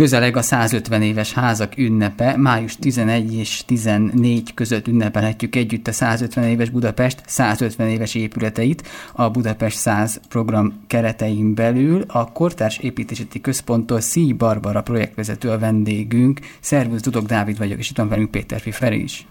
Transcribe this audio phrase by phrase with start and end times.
[0.00, 6.44] Közeleg a 150 éves házak ünnepe, május 11 és 14 között ünnepelhetjük együtt a 150
[6.44, 12.04] éves Budapest 150 éves épületeit a Budapest 100 program keretein belül.
[12.06, 16.40] A Kortárs Építészeti Központtól Szíj Barbara projektvezető a vendégünk.
[16.60, 19.26] Szervusz, Dudok Dávid vagyok, és itt van velünk Péter Fiferi is.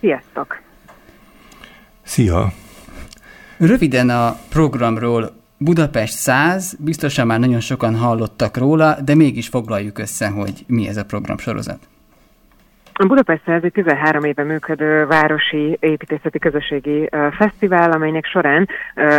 [0.00, 0.62] Sziasztok!
[2.02, 2.52] Szia!
[3.56, 10.28] Röviden a programról Budapest 100, biztosan már nagyon sokan hallottak róla, de mégis foglaljuk össze,
[10.28, 11.88] hogy mi ez a programsorozat.
[13.00, 18.68] A Budapest ez egy 13 éve működő városi építészeti közösségi fesztivál, amelynek során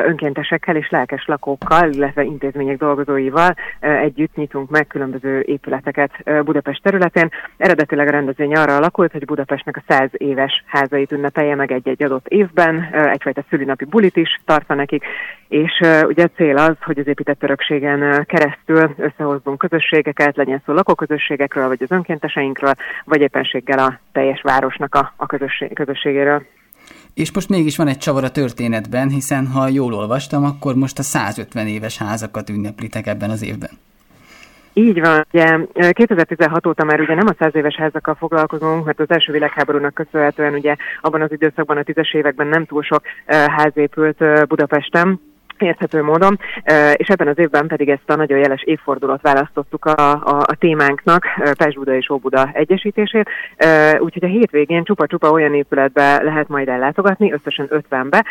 [0.05, 6.11] önkéntesekkel és lelkes lakókkal, illetve intézmények dolgozóival együtt nyitunk meg különböző épületeket
[6.43, 7.29] Budapest területén.
[7.57, 12.27] Eredetileg a rendezvény arra alakult, hogy Budapestnek a 100 éves házait ünnepelje meg egy-egy adott
[12.27, 15.03] évben, egyfajta szülinapi bulit is tartva nekik,
[15.47, 21.67] és ugye a cél az, hogy az épített örökségen keresztül összehozzunk közösségeket, legyen szó lakóközösségekről,
[21.67, 22.73] vagy az önkénteseinkről,
[23.05, 26.41] vagy éppenség éppenséggel a teljes városnak a, a közösség, közösségéről.
[27.13, 31.03] És most mégis van egy csavar a történetben, hiszen ha jól olvastam, akkor most a
[31.03, 33.69] 150 éves házakat ünneplitek ebben az évben.
[34.73, 35.57] Így van, ugye
[35.91, 40.53] 2016 óta már ugye nem a száz éves házakkal foglalkozunk, mert az első világháborúnak köszönhetően
[40.53, 45.19] ugye abban az időszakban, a tízes években nem túl sok ház épült Budapesten,
[45.61, 46.39] érthető módon,
[46.93, 51.25] és ebben az évben pedig ezt a nagyon jeles évfordulót választottuk a, a, a témánknak,
[51.57, 53.29] Pest-Buda és Óbuda egyesítését,
[53.99, 58.25] úgyhogy a hétvégén csupa-csupa olyan épületbe lehet majd ellátogatni, összesen 50-be,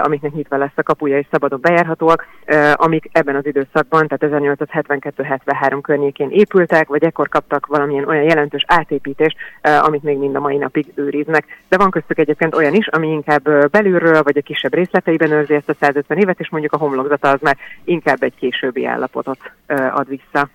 [0.00, 2.26] amiknek nyitva lesz a kapuja és szabadon bejárhatóak,
[2.72, 9.36] amik ebben az időszakban, tehát 1872-73 környékén épültek, vagy ekkor kaptak valamilyen olyan jelentős átépítést,
[9.80, 11.44] amit még mind a mai napig őriznek.
[11.68, 15.68] De van köztük egyébként olyan is, ami inkább belülről, vagy a kisebb részleteiben őrzi ezt
[15.68, 20.48] a 150 évet, és mondjuk a homlokzata az már inkább egy későbbi állapotot ad vissza.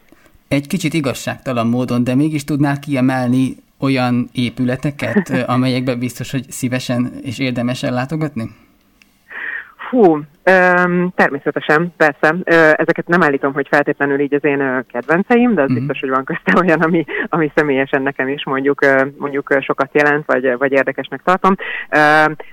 [0.48, 7.40] Egy kicsit igazságtalan módon, de mégis tudnál kiemelni olyan épületeket, amelyekben biztos, hogy szívesen és
[7.40, 8.50] érdemes ellátogatni?
[10.44, 12.36] Fú, természetesen, persze.
[12.76, 15.78] Ezeket nem állítom, hogy feltétlenül így az én kedvenceim, de az mm-hmm.
[15.78, 18.86] biztos, hogy van közte olyan, ami, ami személyesen nekem is mondjuk,
[19.18, 21.56] mondjuk sokat jelent, vagy, vagy érdekesnek tartom.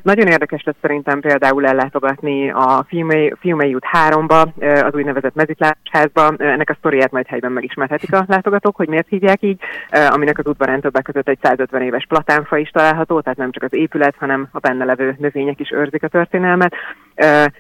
[0.03, 2.87] Nagyon érdekes lesz szerintem például ellátogatni a
[3.41, 4.47] Filmei út 3-ba,
[4.85, 6.35] az úgynevezett mezitlásházba.
[6.39, 9.61] Ennek a sztoriát majd helyben megismerhetik a látogatók, hogy miért hívják így,
[10.11, 13.75] aminek az udvarán többek között egy 150 éves platánfa is található, tehát nem csak az
[13.75, 16.75] épület, hanem a benne levő növények is őrzik a történelmet.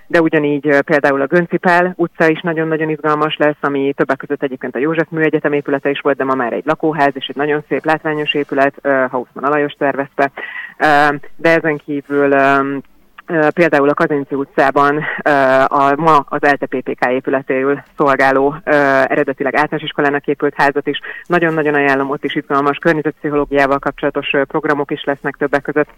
[0.06, 4.78] De ugyanígy például a Göncipál utca is nagyon-nagyon izgalmas lesz, ami többek között egyébként a
[4.78, 8.34] József Műegyetem épülete is volt, de ma már egy lakóház és egy nagyon szép látványos
[8.34, 10.30] épület, Hausmann Alajos tervezte.
[11.36, 12.34] De ezen kívül
[13.54, 15.04] például a Kazinci utcában
[15.66, 18.54] a, ma az LTPPK épületéül szolgáló
[19.04, 21.00] eredetileg általános iskolának épült házat is.
[21.26, 25.88] Nagyon-nagyon ajánlom, ott is izgalmas környezetpszichológiával kapcsolatos programok is lesznek többek között.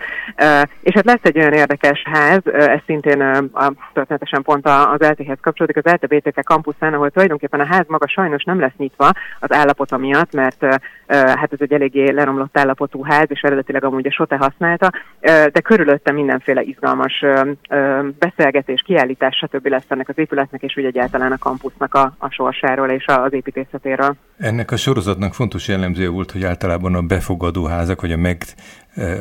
[0.80, 3.20] És hát lesz egy olyan érdekes ház, ez szintén
[3.52, 8.44] a, történetesen pont az LT-hez kapcsolódik, az LTBTK kampuszán, ahol tulajdonképpen a ház maga sajnos
[8.44, 9.10] nem lesz nyitva
[9.40, 10.64] az állapota miatt, mert
[11.08, 14.90] hát ez egy eléggé leromlott állapotú ház, és eredetileg amúgy a SOTE használta,
[15.20, 17.17] de körülötte mindenféle izgalmas
[18.18, 19.66] beszélgetés, kiállítás, stb.
[19.66, 24.16] lesz ennek az épületnek, és úgy egyáltalán a kampusznak a, a sorsáról és az építészetéről.
[24.38, 28.42] Ennek a sorozatnak fontos jellemző volt, hogy általában a befogadó házak, vagy a, meg,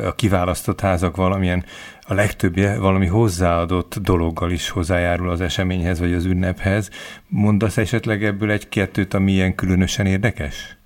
[0.04, 1.64] a kiválasztott házak valamilyen,
[2.00, 6.90] a legtöbbje valami hozzáadott dologgal is hozzájárul az eseményhez, vagy az ünnephez.
[7.28, 10.77] Mondasz esetleg ebből egy-kettőt, ami ilyen különösen érdekes?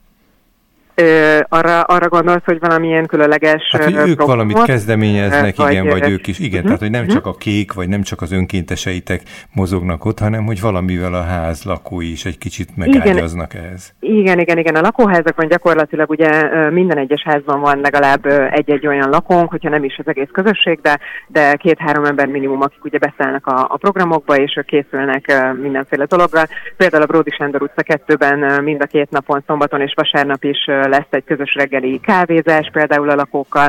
[1.02, 6.10] Ö, arra, arra gondolsz, hogy valamilyen különleges hát, hogy ők valamit kezdeményeznek, vagy, igen, vagy
[6.10, 6.64] ők is, igen, uh-huh.
[6.64, 7.16] tehát hogy nem uh-huh.
[7.16, 11.64] csak a kék, vagy nem csak az önkénteseitek mozognak ott, hanem hogy valamivel a ház
[11.64, 13.94] lakói is egy kicsit megágyaznak igen, ehhez.
[14.00, 16.30] Igen, igen, igen, a lakóházakon gyakorlatilag ugye
[16.70, 20.98] minden egyes házban van legalább egy-egy olyan lakónk, hogyha nem is az egész közösség, de,
[21.26, 26.46] de két-három ember minimum, akik ugye beszállnak a, a programokba, és ők készülnek mindenféle dologgal.
[26.76, 30.58] Például a Bródi Sándor utca kettőben mind a két napon, szombaton és vasárnap is
[30.92, 33.68] lesz egy közös reggeli kávézás például a lakókkal,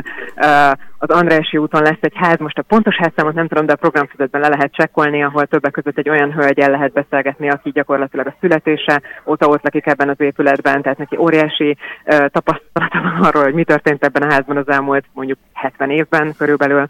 [0.97, 4.41] az Andrási úton lesz egy ház, most a pontos házszámot nem tudom, de a programfüzetben
[4.41, 9.01] le lehet csekkolni, ahol többek között egy olyan hölgyel lehet beszélgetni, aki gyakorlatilag a születése
[9.25, 14.03] óta ott lakik ebben az épületben, tehát neki óriási tapasztalata van arról, hogy mi történt
[14.03, 16.85] ebben a házban az elmúlt mondjuk 70 évben körülbelül,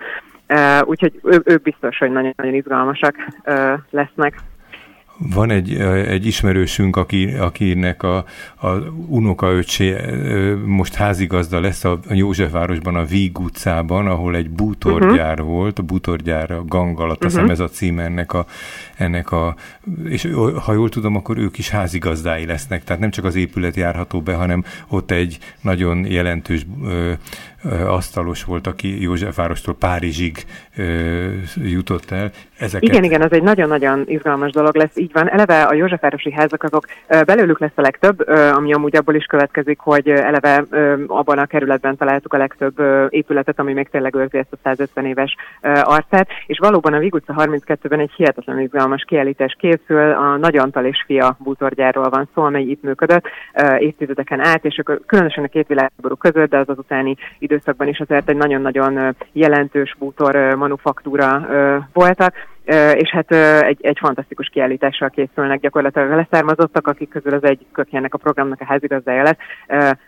[0.82, 3.16] úgyhogy ők biztos, hogy nagyon-nagyon izgalmasak
[3.90, 4.36] lesznek.
[5.18, 5.74] Van egy,
[6.08, 8.26] egy ismerősünk, aki, akinek a,
[8.56, 8.68] a
[9.08, 9.96] unokaöcsé
[10.66, 15.48] most házigazda lesz a Józsefvárosban, a Víg utcában, ahol egy bútorgyár uh-huh.
[15.48, 17.50] volt, a bútorgyár a gang alatt, uh-huh.
[17.50, 18.46] ez a cím ennek a,
[18.96, 19.56] ennek a,
[20.10, 20.28] és
[20.64, 24.34] ha jól tudom, akkor ők is házigazdái lesznek, tehát nem csak az épület járható be,
[24.34, 27.14] hanem ott egy nagyon jelentős ö,
[27.86, 30.38] asztalos volt, aki Józsefvárostól Párizsig
[31.56, 32.32] jutott el.
[32.58, 32.90] Ezeket...
[32.90, 35.30] Igen, igen, ez egy nagyon-nagyon izgalmas dolog lesz, így van.
[35.30, 36.86] Eleve a Józsefvárosi házak azok
[37.26, 40.64] belőlük lesz a legtöbb, ami amúgy abból is következik, hogy eleve
[41.08, 45.36] abban a kerületben találtuk a legtöbb épületet, ami még tényleg őrzi ezt a 150 éves
[45.84, 50.86] arcát, és valóban a Vig utca 32-ben egy hihetetlen izgalmas kiállítás készül, a Nagy Antal
[50.86, 53.26] és fia bútorgyárról van szó, amely itt működött
[53.78, 57.16] évtizedeken át, és különösen a két világháború között, de az az utáni
[57.54, 61.48] időszakban is azért egy nagyon-nagyon jelentős bútor manufaktúra
[61.94, 62.34] voltak
[62.94, 68.14] és hát egy, egy fantasztikus kiállítással készülnek gyakorlatilag a leszármazottak, akik közül az egy kökjének
[68.14, 69.40] a programnak a házigazdája lett,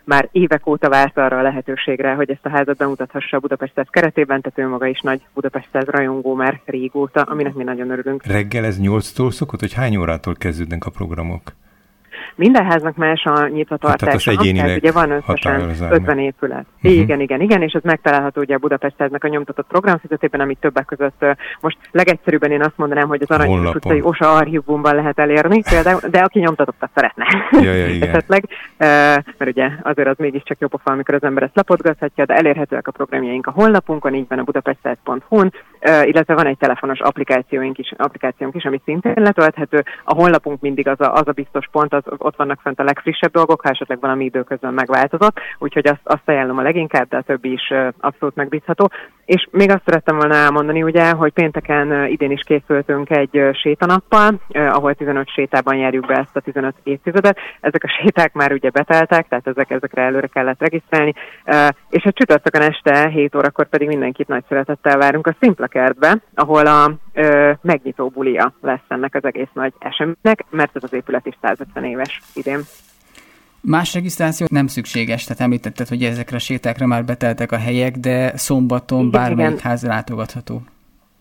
[0.04, 3.86] már évek óta várt arra a lehetőségre, hogy ezt a házat bemutathassa a Budapest Száz
[3.90, 8.24] keretében, tehát ő maga is nagy Budapest Száz rajongó már régóta, aminek mi nagyon örülünk.
[8.24, 11.42] Reggel ez 8-tól szokott, hogy hány órától kezdődnek a programok?
[12.36, 14.30] Minden háznak más a nyitvatartása.
[14.30, 16.66] Hát, tehát ugye van összesen 50 épület.
[16.76, 17.00] Uh-huh.
[17.00, 20.84] Igen, igen, igen, és ez megtalálható ugye a Budapest háznak a nyomtatott programfizetében, amit többek
[20.84, 21.24] között
[21.60, 26.18] most legegyszerűbben én azt mondanám, hogy az Aranyos utcai OSA archívumban lehet elérni, például, de
[26.18, 27.26] aki nyomtatottat szeretne.
[27.50, 28.08] Ja, ja, igen.
[28.16, 28.44] Esetleg,
[29.38, 32.90] mert ugye azért az mégiscsak jobb a amikor az ember ezt lapodgathatja, de elérhetőek a
[32.90, 35.52] programjaink a honlapunkon, így van a budapestszáz.hu-n,
[36.04, 39.84] illetve van egy telefonos applikációnk is, applikációnk is, ami szintén letölthető.
[40.04, 43.30] A honlapunk mindig az a, az a biztos pont, az, ott vannak fent a legfrissebb
[43.30, 47.52] dolgok, ha esetleg valami időközben megváltozott, úgyhogy azt, azt ajánlom a leginkább, de a többi
[47.52, 48.90] is abszolút megbízható.
[49.24, 54.94] És még azt szerettem volna elmondani, ugye, hogy pénteken idén is készültünk egy sétanappal, ahol
[54.94, 57.38] 15 sétában járjuk be ezt a 15 évtizedet.
[57.60, 61.12] Ezek a séták már ugye beteltek, tehát ezek, ezekre előre kellett regisztrálni,
[61.90, 66.66] és a csütörtökön este 7 órakor pedig mindenkit nagy szeretettel várunk a Szimpla kertbe, ahol
[66.66, 66.92] a
[67.62, 72.15] megnyitó bulia lesz ennek az egész nagy eseménynek, mert ez az épület is 150 éves
[72.32, 72.64] idén.
[73.60, 78.36] Más regisztráció nem szükséges, tehát említetted, hogy ezekre a sétákra már beteltek a helyek, de
[78.36, 80.62] szombaton bármelyik ház látogatható.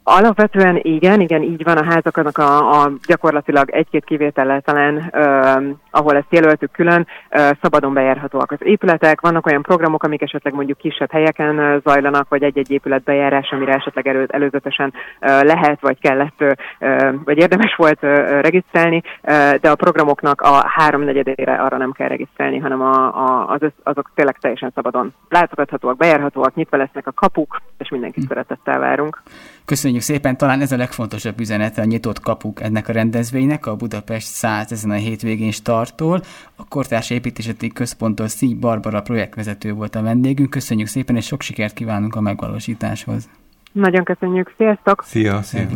[0.07, 6.15] Alapvetően igen, igen, így van a házaknak a, a gyakorlatilag egy-két kivétellel talán, ö, ahol
[6.15, 9.21] ezt jelöltük külön, ö, szabadon bejárhatóak az épületek.
[9.21, 13.73] Vannak olyan programok, amik esetleg mondjuk kisebb helyeken ö, zajlanak, vagy egy-egy épület bejárás, amire
[13.73, 16.41] esetleg elő, előzetesen ö, lehet, vagy kellett,
[16.79, 22.07] ö, vagy érdemes volt ö, regisztrálni, ö, de a programoknak a háromnegyedére arra nem kell
[22.07, 27.61] regisztrálni, hanem a, a, az, azok tényleg teljesen szabadon látogathatóak, bejárhatóak, nyitva lesznek a kapuk,
[27.77, 28.29] és mindenkit hm.
[28.29, 29.21] szeretettel várunk.
[29.65, 34.27] Köszönjük szépen, talán ez a legfontosabb üzenete a nyitott kapuk ennek a rendezvénynek, a Budapest
[34.27, 36.21] 100 ezen a hétvégén startol.
[36.55, 40.49] A Kortárs Építészeti Központtól Szíj Barbara projektvezető volt a vendégünk.
[40.49, 43.29] Köszönjük szépen, és sok sikert kívánunk a megvalósításhoz.
[43.71, 45.03] Nagyon köszönjük, sziasztok!
[45.05, 45.67] Szia, szia!